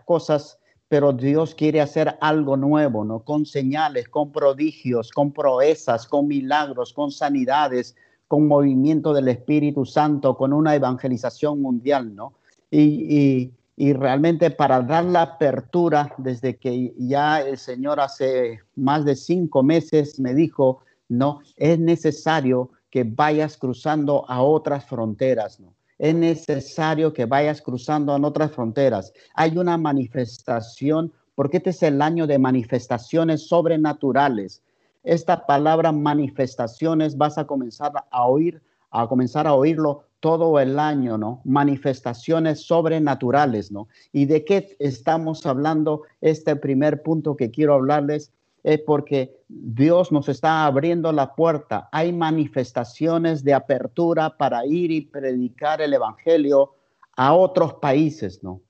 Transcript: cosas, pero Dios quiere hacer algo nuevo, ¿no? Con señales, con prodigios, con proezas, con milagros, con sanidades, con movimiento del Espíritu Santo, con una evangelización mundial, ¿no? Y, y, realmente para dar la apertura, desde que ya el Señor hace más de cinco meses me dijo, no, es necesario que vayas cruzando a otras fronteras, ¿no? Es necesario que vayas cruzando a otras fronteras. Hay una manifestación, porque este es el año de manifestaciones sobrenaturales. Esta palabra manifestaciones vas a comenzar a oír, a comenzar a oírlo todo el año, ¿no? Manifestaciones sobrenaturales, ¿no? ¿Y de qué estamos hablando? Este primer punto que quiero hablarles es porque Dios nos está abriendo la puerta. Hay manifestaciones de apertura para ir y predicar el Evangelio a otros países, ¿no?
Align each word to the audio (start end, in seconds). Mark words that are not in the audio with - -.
cosas, 0.00 0.58
pero 0.88 1.12
Dios 1.12 1.54
quiere 1.54 1.80
hacer 1.80 2.16
algo 2.20 2.56
nuevo, 2.56 3.04
¿no? 3.04 3.20
Con 3.20 3.44
señales, 3.44 4.08
con 4.08 4.30
prodigios, 4.30 5.10
con 5.10 5.32
proezas, 5.32 6.06
con 6.06 6.28
milagros, 6.28 6.92
con 6.92 7.10
sanidades, 7.10 7.96
con 8.28 8.46
movimiento 8.46 9.12
del 9.12 9.28
Espíritu 9.28 9.84
Santo, 9.84 10.36
con 10.36 10.52
una 10.52 10.74
evangelización 10.74 11.60
mundial, 11.60 12.14
¿no? 12.14 12.34
Y, 12.70 13.52
y, 13.76 13.92
realmente 13.92 14.50
para 14.50 14.80
dar 14.80 15.04
la 15.04 15.22
apertura, 15.22 16.12
desde 16.18 16.56
que 16.56 16.94
ya 16.98 17.40
el 17.40 17.58
Señor 17.58 18.00
hace 18.00 18.60
más 18.74 19.04
de 19.04 19.14
cinco 19.14 19.62
meses 19.62 20.18
me 20.18 20.34
dijo, 20.34 20.80
no, 21.08 21.40
es 21.56 21.78
necesario 21.78 22.70
que 22.90 23.04
vayas 23.04 23.56
cruzando 23.56 24.28
a 24.28 24.42
otras 24.42 24.86
fronteras, 24.86 25.60
¿no? 25.60 25.75
Es 25.98 26.14
necesario 26.14 27.12
que 27.12 27.24
vayas 27.24 27.62
cruzando 27.62 28.12
a 28.12 28.26
otras 28.26 28.52
fronteras. 28.52 29.12
Hay 29.34 29.56
una 29.56 29.78
manifestación, 29.78 31.12
porque 31.34 31.56
este 31.58 31.70
es 31.70 31.82
el 31.82 32.02
año 32.02 32.26
de 32.26 32.38
manifestaciones 32.38 33.48
sobrenaturales. 33.48 34.62
Esta 35.04 35.46
palabra 35.46 35.92
manifestaciones 35.92 37.16
vas 37.16 37.38
a 37.38 37.46
comenzar 37.46 37.92
a 38.10 38.26
oír, 38.26 38.60
a 38.90 39.06
comenzar 39.08 39.46
a 39.46 39.54
oírlo 39.54 40.04
todo 40.20 40.58
el 40.58 40.78
año, 40.78 41.16
¿no? 41.16 41.40
Manifestaciones 41.44 42.60
sobrenaturales, 42.60 43.70
¿no? 43.70 43.88
¿Y 44.12 44.26
de 44.26 44.44
qué 44.44 44.76
estamos 44.78 45.46
hablando? 45.46 46.02
Este 46.20 46.56
primer 46.56 47.02
punto 47.02 47.36
que 47.36 47.50
quiero 47.50 47.74
hablarles 47.74 48.32
es 48.66 48.80
porque 48.80 49.44
Dios 49.46 50.10
nos 50.10 50.28
está 50.28 50.66
abriendo 50.66 51.12
la 51.12 51.36
puerta. 51.36 51.88
Hay 51.92 52.12
manifestaciones 52.12 53.44
de 53.44 53.54
apertura 53.54 54.36
para 54.36 54.66
ir 54.66 54.90
y 54.90 55.02
predicar 55.02 55.80
el 55.80 55.94
Evangelio 55.94 56.74
a 57.16 57.32
otros 57.32 57.74
países, 57.74 58.42
¿no? 58.42 58.60